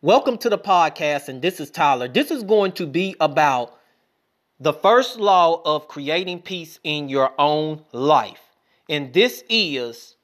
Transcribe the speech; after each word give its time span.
Welcome 0.00 0.38
to 0.38 0.48
the 0.48 0.58
podcast, 0.58 1.28
and 1.28 1.40
this 1.40 1.60
is 1.60 1.70
Tyler. 1.70 2.08
This 2.08 2.32
is 2.32 2.42
going 2.42 2.72
to 2.72 2.86
be 2.86 3.14
about 3.20 3.78
the 4.58 4.72
first 4.72 5.20
law 5.20 5.62
of 5.64 5.86
creating 5.86 6.42
peace 6.42 6.80
in 6.82 7.08
your 7.08 7.32
own 7.38 7.84
life. 7.92 8.40
And 8.88 9.12
this 9.12 9.44
is 9.48 10.16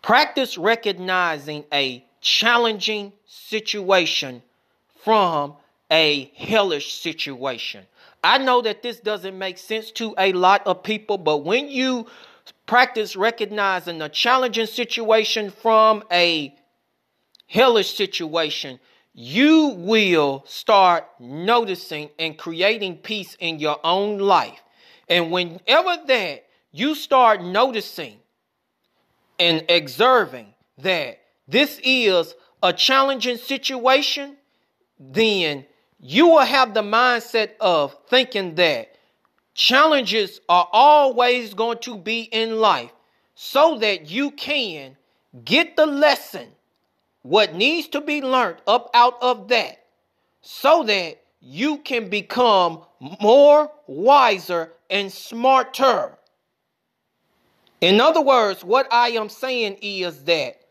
practice 0.00 0.56
recognizing 0.56 1.64
a 1.70 2.04
challenging 2.22 3.12
situation 3.26 4.42
from 5.04 5.54
a 5.90 6.32
hellish 6.36 6.94
situation. 6.94 7.84
I 8.24 8.38
know 8.38 8.62
that 8.62 8.82
this 8.82 9.00
doesn't 9.00 9.36
make 9.36 9.58
sense 9.58 9.90
to 9.92 10.14
a 10.18 10.32
lot 10.32 10.66
of 10.66 10.82
people, 10.82 11.18
but 11.18 11.44
when 11.44 11.68
you 11.68 12.06
practice 12.66 13.16
recognizing 13.16 14.02
a 14.02 14.08
challenging 14.08 14.66
situation 14.66 15.50
from 15.50 16.04
a 16.10 16.54
hellish 17.48 17.94
situation, 17.94 18.78
you 19.12 19.68
will 19.76 20.44
start 20.46 21.04
noticing 21.18 22.10
and 22.18 22.38
creating 22.38 22.98
peace 22.98 23.36
in 23.40 23.58
your 23.58 23.80
own 23.82 24.18
life. 24.18 24.62
And 25.08 25.32
whenever 25.32 25.96
that 26.06 26.44
you 26.70 26.94
start 26.94 27.42
noticing 27.42 28.18
and 29.40 29.64
observing 29.68 30.54
that 30.78 31.18
this 31.48 31.80
is 31.82 32.34
a 32.62 32.72
challenging 32.72 33.38
situation, 33.38 34.36
then 35.00 35.64
you 35.98 36.28
will 36.28 36.44
have 36.44 36.74
the 36.74 36.82
mindset 36.82 37.52
of 37.60 37.96
thinking 38.08 38.54
that 38.56 38.94
challenges 39.54 40.40
are 40.48 40.68
always 40.72 41.54
going 41.54 41.78
to 41.78 41.96
be 41.96 42.20
in 42.20 42.60
life 42.60 42.92
so 43.34 43.78
that 43.78 44.10
you 44.10 44.30
can 44.32 44.96
get 45.44 45.76
the 45.76 45.86
lesson, 45.86 46.46
what 47.28 47.54
needs 47.54 47.88
to 47.88 48.00
be 48.00 48.22
learned 48.22 48.56
up 48.66 48.88
out 48.94 49.18
of 49.20 49.48
that, 49.48 49.84
so 50.40 50.82
that 50.84 51.20
you 51.42 51.76
can 51.76 52.08
become 52.08 52.80
more 53.20 53.70
wiser 53.86 54.72
and 54.88 55.12
smarter. 55.12 56.16
In 57.82 58.00
other 58.00 58.22
words, 58.22 58.64
what 58.64 58.90
I 58.90 59.10
am 59.10 59.28
saying 59.28 59.76
is 59.82 60.24
that 60.24 60.62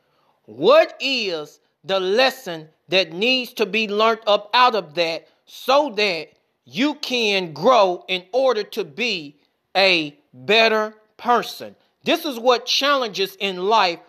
what 0.45 0.97
is 0.99 1.59
the 1.83 1.99
lesson 1.99 2.69
that 2.89 3.13
needs 3.13 3.53
to 3.53 3.67
be 3.67 3.87
learned 3.87 4.21
up 4.25 4.49
out 4.55 4.73
of 4.73 4.95
that 4.95 5.27
so 5.45 5.93
that 5.95 6.29
you 6.65 6.95
can 6.95 7.53
grow 7.53 8.03
in 8.07 8.25
order 8.31 8.63
to 8.63 8.83
be 8.83 9.37
a 9.75 10.17
better 10.33 10.95
person. 11.17 11.75
This 12.03 12.25
is 12.25 12.39
what 12.39 12.65
challenges 12.65 13.35
in 13.39 13.67
life 13.67 13.99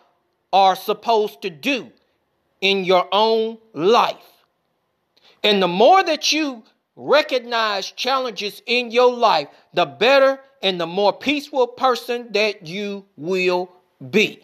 are 0.51 0.77
supposed 0.77 1.43
to 1.43 1.51
do 1.51 1.93
in 2.61 2.85
your 2.85 3.07
own 3.13 3.59
life. 3.73 4.17
And 5.43 5.63
the 5.63 5.69
more 5.69 6.03
that 6.03 6.33
you 6.33 6.65
recognize 6.97 7.91
challenges 7.93 8.61
in 8.67 8.91
your 8.91 9.13
life, 9.13 9.49
the 9.73 9.87
better 9.87 10.41
and 10.63 10.81
the 10.81 10.87
more 10.87 11.13
peaceful 11.13 11.67
person 11.67 12.33
that 12.33 12.67
you 12.67 13.05
will 13.17 13.71
be. 14.11 14.43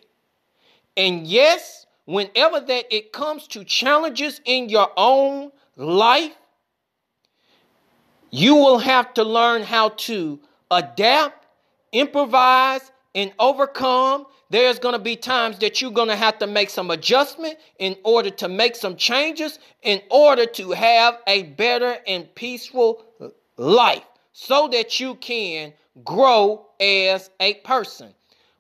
And 0.97 1.27
yes, 1.27 1.87
whenever 2.05 2.61
that 2.61 2.95
it 2.95 3.13
comes 3.13 3.49
to 3.49 3.65
challenges 3.65 4.41
in 4.45 4.69
your 4.69 4.91
own 4.97 5.51
life, 5.77 6.33
you 8.31 8.55
will 8.55 8.79
have 8.79 9.15
to 9.15 9.25
learn 9.25 9.63
how 9.63 9.91
to 9.91 10.41
adapt, 10.71 11.47
improvise, 11.93 12.91
and 13.15 13.33
overcome. 13.39 14.27
There's 14.51 14.79
going 14.79 14.95
to 14.95 14.99
be 14.99 15.17
times 15.17 15.59
that 15.59 15.81
you're 15.81 15.91
going 15.91 16.09
to 16.09 16.17
have 16.17 16.39
to 16.39 16.47
make 16.47 16.71
some 16.71 16.91
adjustment 16.91 17.59
in 17.79 17.97
order 18.05 18.31
to 18.31 18.49
make 18.49 18.77
some 18.77 18.97
changes 18.97 19.59
in 19.83 20.03
order 20.11 20.47
to 20.47 20.73
have 20.73 21.19
a 21.27 21.45
better 21.45 21.97
and 22.07 22.33
peaceful 22.35 23.05
life 23.57 24.05
so 24.33 24.69
that 24.69 25.01
you 25.01 25.15
can 25.17 25.73
grow 26.05 26.67
as 26.81 27.31
a 27.41 27.55
person. 27.55 28.13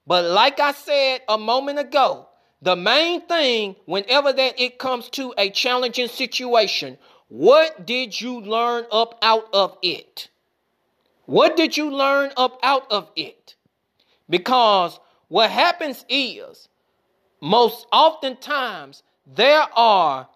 But 0.07 0.25
like 0.25 0.61
I 0.61 0.73
said 0.73 1.23
a 1.29 1.39
moment 1.39 1.79
ago, 1.79 2.29
the 2.63 2.77
main 2.77 3.21
thing, 3.23 3.77
whenever 3.85 4.33
that 4.33 4.61
it 4.61 4.79
comes 4.79 5.11
to 5.11 5.35
a 5.37 5.51
challenging 5.51 6.09
situation, 6.09 6.97
what 7.29 7.87
did 7.87 8.19
you 8.21 8.41
learn 8.41 8.85
up 8.93 9.19
out 9.23 9.49
of 9.53 9.77
it? 9.83 10.29
What 11.27 11.57
did 11.57 11.77
you 11.77 11.91
learn 11.91 12.33
up 12.37 12.59
out 12.63 12.91
of 12.91 13.11
it? 13.17 13.55
Because 14.29 14.99
what 15.29 15.51
happens 15.51 16.05
is, 16.09 16.69
most 17.41 17.87
oftentimes, 17.93 19.03
there 19.27 19.67
are 19.77 20.29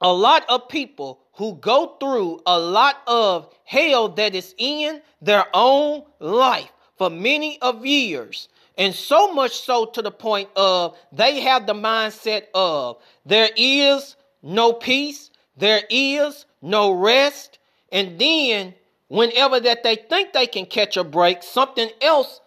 a 0.00 0.12
lot 0.12 0.44
of 0.48 0.68
people 0.68 1.20
who 1.34 1.54
go 1.56 1.96
through 1.98 2.40
a 2.46 2.58
lot 2.58 2.96
of 3.06 3.48
hell 3.64 4.08
that 4.08 4.34
is 4.34 4.54
in 4.58 5.00
their 5.20 5.44
own 5.54 6.04
life 6.20 6.70
for 6.96 7.10
many 7.10 7.60
of 7.60 7.84
years. 7.84 8.48
And 8.76 8.94
so 8.94 9.32
much 9.32 9.52
so 9.52 9.86
to 9.86 10.02
the 10.02 10.10
point 10.10 10.48
of 10.56 10.96
they 11.12 11.40
have 11.40 11.66
the 11.66 11.74
mindset 11.74 12.44
of 12.54 12.98
there 13.24 13.50
is 13.56 14.16
no 14.42 14.72
peace, 14.72 15.30
there 15.56 15.82
is 15.90 16.46
no 16.60 16.92
rest. 16.92 17.58
And 17.92 18.18
then 18.18 18.74
whenever 19.08 19.60
that 19.60 19.84
they 19.84 19.96
think 19.96 20.32
they 20.32 20.46
can 20.46 20.66
catch 20.66 20.96
a 20.96 21.04
break, 21.04 21.42
something 21.42 21.88
else 22.00 22.40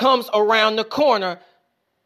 comes 0.00 0.30
around 0.32 0.76
the 0.76 0.84
corner, 0.84 1.38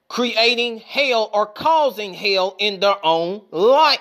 creating 0.09 0.78
hell 0.78 1.31
or 1.32 1.47
causing 1.47 2.12
hell 2.12 2.56
in 2.59 2.81
their 2.81 2.97
own 3.06 3.41
life. 3.53 4.00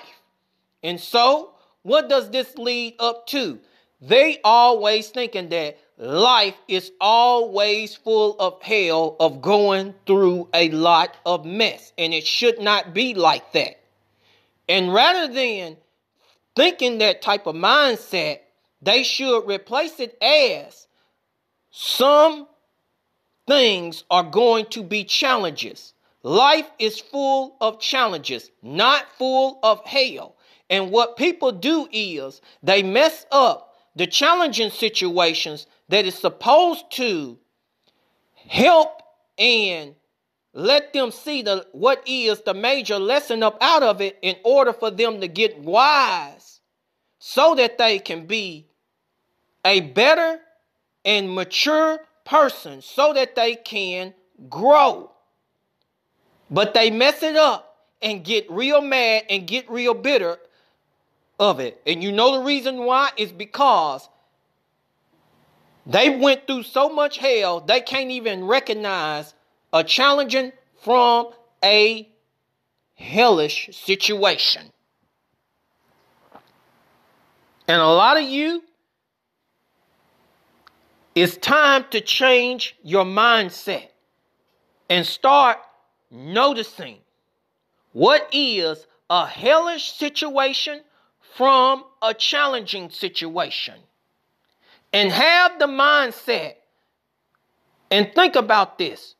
And 0.82 1.00
so, 1.00 1.52
what 1.82 2.08
does 2.08 2.28
this 2.32 2.58
lead 2.58 2.96
up 2.98 3.28
to? 3.28 3.60
They 4.00 4.40
always 4.42 5.10
thinking 5.10 5.48
that 5.50 5.78
life 5.96 6.56
is 6.66 6.90
always 7.00 7.94
full 7.94 8.34
of 8.40 8.60
hell, 8.62 9.14
of 9.20 9.40
going 9.40 9.94
through 10.06 10.48
a 10.52 10.70
lot 10.70 11.16
of 11.24 11.46
mess. 11.46 11.92
And 11.96 12.12
it 12.12 12.26
should 12.26 12.60
not 12.60 12.94
be 12.94 13.14
like 13.14 13.52
that. 13.52 13.78
And 14.68 14.92
rather 14.92 15.32
than 15.32 15.76
thinking 16.56 16.98
that 16.98 17.22
type 17.22 17.46
of 17.46 17.54
mindset, 17.54 18.40
they 18.82 19.04
should 19.04 19.46
replace 19.46 20.00
it 20.00 20.20
as 20.20 20.88
some 21.70 22.48
things 23.46 24.04
are 24.10 24.22
going 24.22 24.66
to 24.66 24.82
be 24.82 25.04
challenges. 25.04 25.94
Life 26.22 26.70
is 26.78 27.00
full 27.00 27.56
of 27.60 27.80
challenges, 27.80 28.50
not 28.62 29.04
full 29.18 29.58
of 29.62 29.84
hell. 29.84 30.36
And 30.70 30.90
what 30.90 31.16
people 31.16 31.52
do 31.52 31.86
is 31.92 32.40
they 32.62 32.82
mess 32.82 33.26
up 33.30 33.74
the 33.94 34.06
challenging 34.06 34.70
situations 34.70 35.66
that 35.88 36.06
is 36.06 36.14
supposed 36.14 36.90
to 36.92 37.38
help 38.48 39.02
and 39.38 39.94
let 40.54 40.92
them 40.92 41.10
see 41.10 41.42
the 41.42 41.66
what 41.72 42.02
is 42.06 42.40
the 42.42 42.54
major 42.54 42.98
lesson 42.98 43.42
up 43.42 43.58
out 43.60 43.82
of 43.82 44.00
it 44.00 44.18
in 44.22 44.36
order 44.44 44.72
for 44.72 44.90
them 44.90 45.20
to 45.20 45.28
get 45.28 45.58
wise 45.58 46.60
so 47.18 47.54
that 47.56 47.76
they 47.76 47.98
can 47.98 48.26
be 48.26 48.66
a 49.64 49.80
better 49.80 50.38
and 51.04 51.34
mature 51.34 51.98
person 52.24 52.82
so 52.82 53.12
that 53.12 53.34
they 53.36 53.54
can 53.54 54.14
grow. 54.48 55.10
But 56.50 56.74
they 56.74 56.90
mess 56.90 57.22
it 57.22 57.36
up 57.36 57.76
and 58.02 58.24
get 58.24 58.50
real 58.50 58.80
mad 58.80 59.24
and 59.30 59.46
get 59.46 59.70
real 59.70 59.94
bitter 59.94 60.38
of 61.38 61.60
it. 61.60 61.80
And 61.86 62.02
you 62.02 62.12
know 62.12 62.38
the 62.38 62.44
reason 62.44 62.84
why? 62.84 63.10
Is 63.16 63.32
because 63.32 64.08
they 65.86 66.16
went 66.16 66.46
through 66.46 66.62
so 66.62 66.88
much 66.88 67.18
hell, 67.18 67.60
they 67.60 67.80
can't 67.80 68.10
even 68.10 68.46
recognize 68.46 69.34
a 69.72 69.84
challenging 69.84 70.52
from 70.82 71.30
a 71.62 72.08
hellish 72.94 73.70
situation. 73.72 74.70
And 77.66 77.80
a 77.80 77.86
lot 77.86 78.16
of 78.16 78.24
you, 78.24 78.62
it's 81.14 81.36
time 81.36 81.84
to 81.90 82.00
change 82.00 82.76
your 82.82 83.04
mindset 83.04 83.88
and 84.90 85.06
start 85.06 85.58
noticing 86.10 86.98
what 87.92 88.28
is 88.32 88.86
a 89.08 89.26
hellish 89.26 89.92
situation 89.92 90.80
from 91.36 91.84
a 92.02 92.12
challenging 92.12 92.90
situation 92.90 93.74
and 94.92 95.12
have 95.12 95.58
the 95.58 95.66
mindset 95.66 96.54
and 97.90 98.12
think 98.14 98.34
about 98.34 98.78
this. 98.78 99.14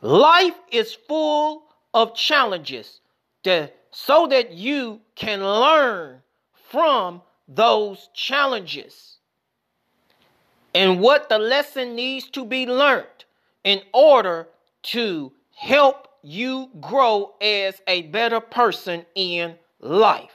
Life 0.00 0.54
is 0.70 0.92
full 0.92 1.64
of 1.92 2.14
challenges 2.14 3.00
to, 3.42 3.70
so 3.90 4.26
that 4.28 4.52
you 4.52 5.00
can 5.14 5.42
learn 5.42 6.20
from 6.70 7.22
those 7.48 8.08
challenges 8.14 9.18
and 10.74 11.00
what 11.00 11.28
the 11.28 11.38
lesson 11.38 11.94
needs 11.94 12.28
to 12.30 12.44
be 12.44 12.66
learned 12.66 13.24
in 13.62 13.80
order 13.92 14.48
to 14.82 15.32
help 15.56 16.08
you 16.22 16.68
grow 16.80 17.34
as 17.40 17.80
a 17.86 18.02
better 18.02 18.40
person 18.40 19.06
in 19.14 19.54
life. 19.80 20.32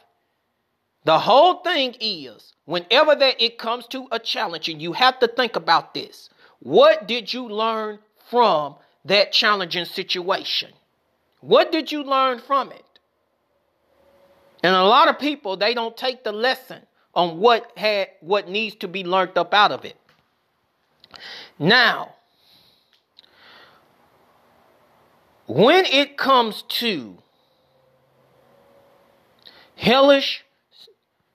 The 1.06 1.20
whole 1.20 1.56
thing 1.62 1.96
is, 2.00 2.54
whenever 2.66 3.16
that 3.16 3.42
it 3.44 3.58
comes 3.58 3.88
to 3.88 4.08
a 4.12 4.20
challenge, 4.20 4.70
and 4.70 4.82
you 4.82 4.94
have 4.94 5.20
to 5.20 5.28
think 5.28 5.56
about 5.56 5.94
this. 5.94 6.30
What 6.60 7.08
did 7.08 7.34
you 7.34 7.48
learn 7.48 8.00
from 8.30 8.76
that 9.06 9.32
challenging 9.32 9.86
situation? 9.86 10.72
What 11.42 11.72
did 11.72 11.92
you 11.92 12.04
learn 12.04 12.40
from 12.40 12.72
it? 12.72 12.86
And 14.62 14.76
a 14.76 14.84
lot 14.84 15.08
of 15.08 15.18
people 15.18 15.56
they 15.56 15.74
don't 15.74 15.96
take 15.96 16.24
the 16.24 16.34
lesson 16.34 16.82
on 17.16 17.40
what 17.40 17.72
had 17.78 18.10
what 18.20 18.50
needs 18.50 18.76
to 18.76 18.88
be 18.88 19.04
learned 19.04 19.38
up 19.38 19.54
out 19.54 19.72
of 19.72 19.86
it. 19.86 19.96
Now, 21.58 22.16
when 25.46 25.86
it 25.86 26.18
comes 26.18 26.62
to 26.64 27.18
hellish 29.76 30.46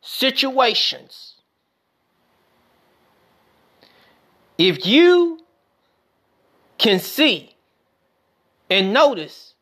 situations, 0.00 1.34
if 4.56 4.86
you 4.86 5.40
can 6.78 7.00
see 7.00 7.56
and 8.70 8.92
notice, 8.92 9.54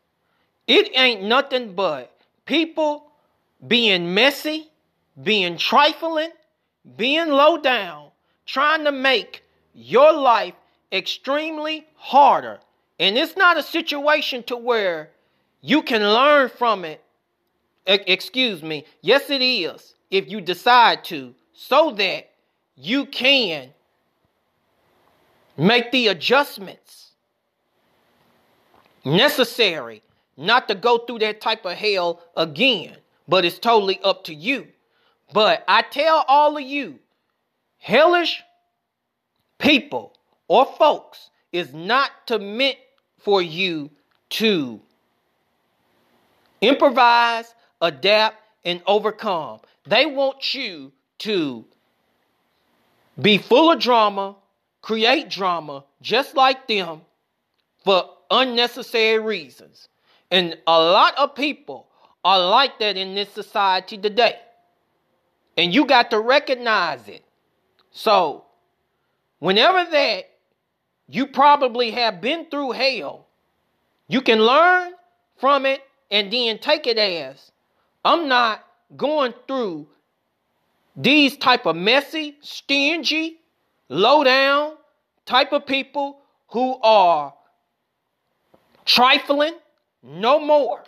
it 0.67 0.91
ain't 0.95 1.23
nothing 1.23 1.73
but 1.73 2.15
people 2.45 3.11
being 3.67 4.13
messy, 4.13 4.69
being 5.21 5.57
trifling, 5.57 6.31
being 6.95 7.29
low 7.29 7.57
down, 7.57 8.09
trying 8.45 8.83
to 8.83 8.91
make 8.91 9.42
your 9.73 10.13
life 10.13 10.53
extremely 10.91 11.85
harder. 11.95 12.59
And 12.99 13.17
it's 13.17 13.35
not 13.35 13.57
a 13.57 13.63
situation 13.63 14.43
to 14.43 14.57
where 14.57 15.09
you 15.61 15.81
can 15.81 16.01
learn 16.01 16.49
from 16.49 16.85
it. 16.85 17.03
Excuse 17.85 18.63
me. 18.63 18.85
Yes, 19.01 19.29
it 19.29 19.41
is. 19.41 19.95
If 20.09 20.29
you 20.29 20.41
decide 20.41 21.03
to, 21.05 21.33
so 21.53 21.91
that 21.91 22.29
you 22.75 23.05
can 23.05 23.69
make 25.57 25.91
the 25.91 26.07
adjustments 26.07 27.11
necessary 29.05 30.01
not 30.37 30.67
to 30.67 30.75
go 30.75 30.99
through 30.99 31.19
that 31.19 31.41
type 31.41 31.65
of 31.65 31.73
hell 31.73 32.21
again 32.35 32.95
but 33.27 33.45
it's 33.45 33.59
totally 33.59 33.99
up 34.03 34.23
to 34.25 34.33
you. 34.33 34.67
But 35.31 35.63
I 35.67 35.81
tell 35.81 36.25
all 36.27 36.57
of 36.57 36.63
you, 36.63 36.99
hellish 37.79 38.43
people 39.63 40.13
or 40.49 40.65
folks 40.77 41.31
is 41.51 41.73
not 41.73 42.11
to 42.27 42.37
meant 42.37 42.77
for 43.17 43.41
you 43.41 43.89
to 44.29 44.79
improvise, 46.61 47.55
adapt, 47.81 48.35
and 48.65 48.81
overcome. 48.85 49.59
They 49.85 50.05
want 50.05 50.53
you 50.53 50.91
to 51.19 51.65
be 53.21 53.37
full 53.37 53.71
of 53.71 53.79
drama, 53.79 54.35
create 54.81 55.29
drama 55.29 55.85
just 56.01 56.35
like 56.35 56.67
them 56.67 57.01
for 57.85 58.09
unnecessary 58.29 59.19
reasons. 59.19 59.87
And 60.29 60.57
a 60.67 60.79
lot 60.79 61.15
of 61.17 61.35
people 61.35 61.87
are 62.25 62.39
like 62.39 62.79
that 62.79 62.97
in 62.97 63.15
this 63.15 63.29
society 63.29 63.97
today. 63.97 64.35
And 65.55 65.73
you 65.73 65.85
got 65.85 66.09
to 66.11 66.19
recognize 66.19 67.07
it. 67.07 67.23
So, 67.91 68.45
whenever 69.43 69.91
that 69.91 70.29
you 71.09 71.27
probably 71.27 71.91
have 71.91 72.21
been 72.21 72.45
through 72.45 72.71
hell, 72.71 73.27
you 74.07 74.21
can 74.21 74.39
learn 74.39 74.93
from 75.35 75.65
it 75.65 75.81
and 76.09 76.31
then 76.31 76.57
take 76.59 76.87
it 76.87 76.97
as 76.97 77.51
I'm 78.05 78.29
not 78.29 78.63
going 78.95 79.33
through 79.45 79.87
these 80.95 81.35
type 81.35 81.65
of 81.65 81.75
messy, 81.75 82.37
stingy, 82.39 83.41
low 83.89 84.23
down 84.23 84.75
type 85.25 85.51
of 85.51 85.65
people 85.65 86.19
who 86.47 86.79
are 86.81 87.33
trifling 88.85 89.55
no 90.01 90.39
more. 90.39 90.85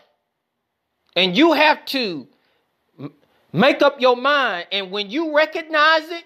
And 1.17 1.35
you 1.35 1.51
have 1.51 1.83
to 1.87 2.25
make 3.51 3.81
up 3.81 3.99
your 3.99 4.15
mind. 4.15 4.67
And 4.71 4.91
when 4.91 5.09
you 5.09 5.35
recognize 5.35 6.09
it, 6.09 6.23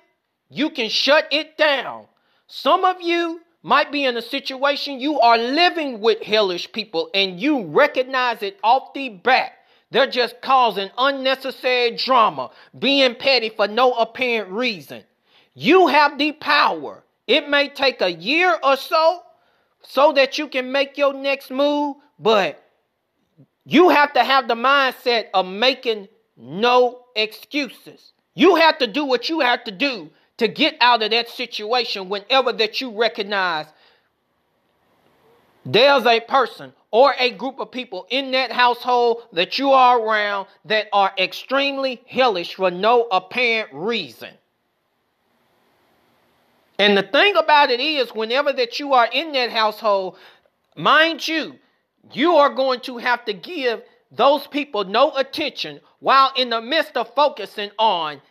you 0.51 0.69
can 0.69 0.89
shut 0.89 1.27
it 1.31 1.57
down. 1.57 2.05
Some 2.51 2.83
of 2.83 2.99
you 2.99 3.41
might 3.61 3.91
be 3.91 4.05
in 4.05 4.17
a 4.17 4.23
situation 4.23 4.99
you 4.99 5.19
are 5.19 5.37
living 5.37 6.01
with 6.01 6.23
hellish 6.23 6.71
people 6.71 7.11
and 7.13 7.39
you 7.39 7.65
recognize 7.65 8.41
it 8.41 8.59
off 8.63 8.91
the 8.95 9.09
bat. 9.09 9.51
They're 9.91 10.09
just 10.09 10.41
causing 10.41 10.89
unnecessary 10.97 11.95
drama, 11.95 12.49
being 12.77 13.13
petty 13.13 13.49
for 13.49 13.67
no 13.67 13.93
apparent 13.93 14.51
reason. 14.51 15.03
You 15.53 15.87
have 15.87 16.17
the 16.17 16.31
power. 16.31 17.03
It 17.27 17.47
may 17.47 17.69
take 17.69 18.01
a 18.01 18.11
year 18.11 18.57
or 18.63 18.77
so 18.77 19.21
so 19.83 20.11
that 20.13 20.39
you 20.39 20.47
can 20.47 20.71
make 20.71 20.97
your 20.97 21.13
next 21.13 21.51
move, 21.51 21.97
but 22.17 22.63
you 23.63 23.89
have 23.89 24.11
to 24.13 24.23
have 24.23 24.47
the 24.47 24.55
mindset 24.55 25.25
of 25.35 25.45
making 25.45 26.07
no 26.35 27.05
excuses. 27.15 28.13
You 28.33 28.55
have 28.55 28.79
to 28.79 28.87
do 28.87 29.05
what 29.05 29.29
you 29.29 29.41
have 29.41 29.63
to 29.65 29.71
do 29.71 30.09
to 30.39 30.47
get 30.47 30.75
out 30.79 31.03
of 31.03 31.11
that 31.11 31.29
situation 31.29 32.09
whenever 32.09 32.53
that 32.53 32.79
you 32.79 32.97
recognize 32.97 33.65
there's 35.65 36.05
a 36.05 36.21
person 36.21 36.73
or 36.91 37.13
a 37.19 37.31
group 37.31 37.59
of 37.59 37.71
people 37.71 38.07
in 38.09 38.31
that 38.31 38.51
household 38.51 39.23
that 39.33 39.59
you 39.59 39.71
are 39.71 39.99
around 39.99 40.47
that 40.65 40.87
are 40.93 41.11
extremely 41.17 42.01
hellish 42.07 42.55
for 42.55 42.71
no 42.71 43.03
apparent 43.11 43.69
reason. 43.73 44.29
And 46.79 46.97
the 46.97 47.03
thing 47.03 47.35
about 47.35 47.69
it 47.69 47.81
is, 47.81 48.15
whenever 48.15 48.53
that 48.53 48.79
you 48.79 48.93
are 48.93 49.09
in 49.11 49.33
that 49.33 49.51
household, 49.51 50.17
mind 50.77 51.27
you, 51.27 51.55
you 52.13 52.37
are 52.37 52.49
going 52.49 52.79
to 52.81 52.97
have 52.97 53.25
to 53.25 53.33
give 53.33 53.81
those 54.09 54.47
people 54.47 54.85
no 54.85 55.11
attention 55.17 55.81
while 55.99 56.31
in 56.37 56.49
the 56.49 56.61
midst 56.61 56.95
of 56.95 57.13
focusing 57.13 57.69
on 57.77 58.21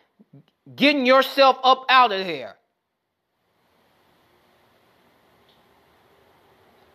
getting 0.75 1.07
yourself 1.07 1.57
up 1.63 1.85
out 1.89 2.13
of 2.13 2.27
there. 2.27 2.57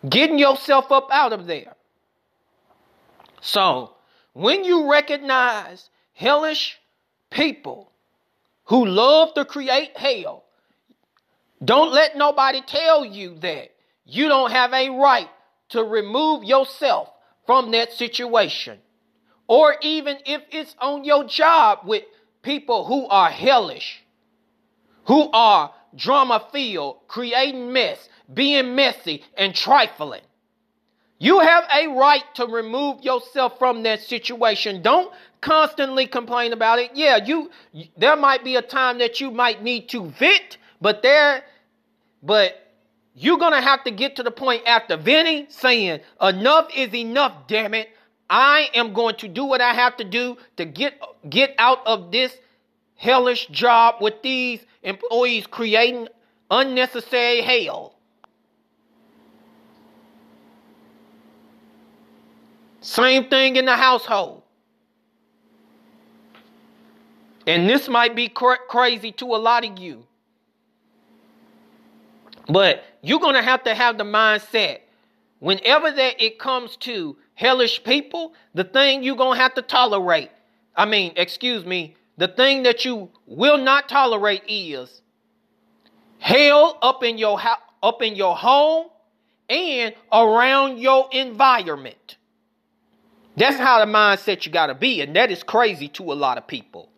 Getting 0.08 0.38
yourself 0.38 0.92
up 0.92 1.08
out 1.10 1.32
of 1.32 1.46
there. 1.46 1.74
So, 3.40 3.94
when 4.32 4.64
you 4.64 4.90
recognize 4.90 5.88
hellish 6.12 6.78
people 7.30 7.92
who 8.64 8.86
love 8.86 9.34
to 9.34 9.44
create 9.44 9.96
hell, 9.96 10.44
don't 11.64 11.92
let 11.92 12.16
nobody 12.16 12.60
tell 12.62 13.04
you 13.04 13.38
that 13.40 13.70
you 14.04 14.28
don't 14.28 14.50
have 14.50 14.72
a 14.72 14.90
right 14.90 15.28
to 15.70 15.82
remove 15.82 16.44
yourself 16.44 17.10
from 17.46 17.70
that 17.70 17.92
situation. 17.92 18.78
Or 19.46 19.76
even 19.82 20.18
if 20.26 20.42
it's 20.50 20.74
on 20.78 21.04
your 21.04 21.24
job 21.24 21.80
with 21.84 22.04
people 22.44 22.84
who 22.84 23.08
are 23.08 23.30
hellish, 23.30 24.04
who 25.06 25.30
are 25.32 25.72
drama 25.96 26.46
filled, 26.52 26.98
creating 27.08 27.72
mess, 27.72 28.08
being 28.32 28.74
messy, 28.74 29.24
and 29.36 29.54
trifling. 29.54 30.22
You 31.18 31.40
have 31.40 31.64
a 31.74 31.88
right 31.88 32.24
to 32.34 32.46
remove 32.46 33.02
yourself 33.02 33.58
from 33.58 33.82
that 33.84 34.00
situation. 34.02 34.82
Don't 34.82 35.12
constantly 35.40 36.06
complain 36.06 36.52
about 36.52 36.78
it. 36.78 36.90
Yeah, 36.94 37.16
you 37.24 37.50
there 37.96 38.16
might 38.16 38.44
be 38.44 38.56
a 38.56 38.62
time 38.62 38.98
that 38.98 39.20
you 39.20 39.30
might 39.30 39.62
need 39.62 39.88
to 39.90 40.06
vent, 40.10 40.58
but 40.80 41.02
there 41.02 41.44
but 42.22 42.60
you're 43.14 43.38
going 43.38 43.52
to 43.52 43.60
have 43.60 43.84
to 43.84 43.90
get 43.90 44.16
to 44.16 44.22
the 44.22 44.30
point 44.30 44.62
after 44.66 44.96
venting 44.96 45.46
saying, 45.48 46.00
enough 46.20 46.68
is 46.74 46.92
enough, 46.94 47.46
damn 47.46 47.74
it. 47.74 47.88
I 48.28 48.68
am 48.74 48.92
going 48.92 49.16
to 49.16 49.28
do 49.28 49.44
what 49.44 49.60
I 49.60 49.74
have 49.74 49.96
to 49.98 50.04
do 50.04 50.36
to 50.56 50.64
get, 50.64 51.00
get 51.28 51.54
out 51.58 51.86
of 51.86 52.10
this 52.10 52.36
hellish 52.96 53.46
job 53.48 53.96
with 54.00 54.22
these 54.22 54.64
employees 54.82 55.46
creating 55.46 56.08
unnecessary 56.50 57.42
hell. 57.42 57.94
Same 62.80 63.28
thing 63.28 63.56
in 63.56 63.64
the 63.64 63.76
household. 63.76 64.42
And 67.46 67.68
this 67.68 67.88
might 67.88 68.14
be 68.14 68.28
cr- 68.28 68.54
crazy 68.68 69.12
to 69.12 69.26
a 69.34 69.36
lot 69.36 69.64
of 69.64 69.78
you. 69.78 70.06
But 72.48 72.84
you're 73.02 73.20
going 73.20 73.34
to 73.34 73.42
have 73.42 73.64
to 73.64 73.74
have 73.74 73.96
the 73.98 74.04
mindset 74.04 74.80
whenever 75.40 75.90
that 75.90 76.22
it 76.22 76.38
comes 76.38 76.76
to 76.78 77.16
hellish 77.34 77.82
people, 77.84 78.34
the 78.54 78.64
thing 78.64 79.02
you're 79.02 79.16
going 79.16 79.36
to 79.36 79.42
have 79.42 79.54
to 79.54 79.62
tolerate. 79.62 80.30
I 80.76 80.86
mean, 80.86 81.12
excuse 81.16 81.64
me, 81.64 81.96
the 82.16 82.28
thing 82.28 82.62
that 82.62 82.84
you 82.84 83.10
will 83.26 83.58
not 83.58 83.88
tolerate 83.88 84.42
is 84.48 85.02
hell 86.18 86.78
up 86.80 87.02
in 87.02 87.18
your 87.18 87.38
ho- 87.38 87.62
up 87.82 88.02
in 88.02 88.14
your 88.16 88.36
home 88.36 88.86
and 89.48 89.94
around 90.12 90.78
your 90.78 91.08
environment. 91.12 92.16
That's 93.36 93.56
how 93.56 93.84
the 93.84 93.90
mindset 93.90 94.46
you 94.46 94.52
got 94.52 94.68
to 94.68 94.74
be. 94.74 95.00
And 95.00 95.14
that 95.16 95.30
is 95.30 95.42
crazy 95.42 95.88
to 95.88 96.12
a 96.12 96.14
lot 96.14 96.38
of 96.38 96.46
people. 96.46 96.88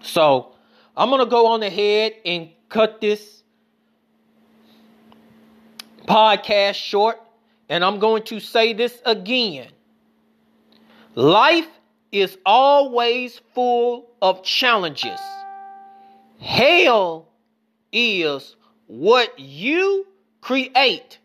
So 0.00 0.52
I'm 0.96 1.10
going 1.10 1.20
to 1.24 1.30
go 1.30 1.48
on 1.48 1.62
ahead 1.62 2.14
and 2.24 2.50
cut 2.68 3.00
this 3.00 3.42
podcast 6.06 6.74
short. 6.74 7.20
And 7.70 7.84
I'm 7.84 8.00
going 8.00 8.24
to 8.24 8.40
say 8.40 8.72
this 8.72 9.00
again. 9.06 9.68
Life 11.14 11.68
is 12.10 12.36
always 12.44 13.40
full 13.54 14.10
of 14.20 14.42
challenges. 14.42 15.20
Hell 16.40 17.28
is 17.92 18.56
what 18.88 19.38
you 19.38 20.04
create 20.40 21.18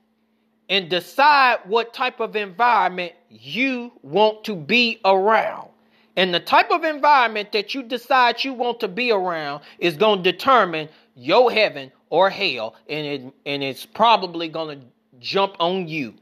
and 0.70 0.88
decide 0.88 1.58
what 1.66 1.96
type 1.96 2.20
of 2.20 2.36
environment 2.36 3.14
you 3.30 3.92
want 4.04 4.44
to 4.44 4.56
be 4.56 5.00
around. 5.04 5.70
And 6.16 6.34
the 6.34 6.40
type 6.40 6.70
of 6.70 6.84
environment 6.84 7.52
that 7.54 7.74
you 7.74 7.82
decide 7.82 8.44
you 8.44 8.54
want 8.54 8.80
to 8.82 8.88
be 8.88 9.12
around 9.12 9.64
is 9.80 9.98
going 9.98 10.22
to 10.24 10.32
determine 10.32 10.90
your 11.16 11.52
heaven 11.52 11.92
or 12.12 12.30
hell. 12.30 12.76
And, 12.88 13.06
it, 13.06 13.34
and 13.48 13.64
it's 13.64 13.86
probably 13.86 14.48
going 14.48 14.80
to 14.80 14.86
jump 15.20 15.56
on 15.60 15.88
you. 15.88 16.14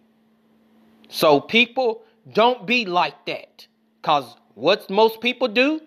So, 1.14 1.40
people, 1.40 2.02
don't 2.34 2.66
be 2.66 2.86
like 2.86 3.28
that. 3.28 3.68
Because 4.02 4.36
what 4.56 4.90
most 4.90 5.22
people 5.22 5.48
do, 5.48 5.80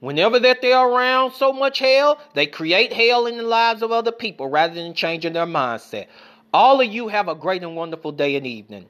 whenever 0.00 0.38
that 0.38 0.62
they're 0.62 0.88
around 0.88 1.32
so 1.32 1.52
much 1.52 1.78
hell, 1.78 2.18
they 2.32 2.46
create 2.46 2.90
hell 2.90 3.26
in 3.26 3.36
the 3.36 3.42
lives 3.42 3.82
of 3.82 3.92
other 3.92 4.12
people 4.12 4.48
rather 4.48 4.72
than 4.72 4.94
changing 4.94 5.34
their 5.34 5.44
mindset. 5.44 6.06
All 6.54 6.80
of 6.80 6.86
you 6.86 7.08
have 7.08 7.28
a 7.28 7.34
great 7.34 7.62
and 7.62 7.76
wonderful 7.76 8.12
day 8.12 8.34
and 8.34 8.46
evening. 8.46 8.86